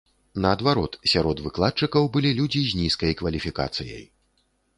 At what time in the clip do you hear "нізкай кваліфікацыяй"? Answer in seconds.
2.81-4.03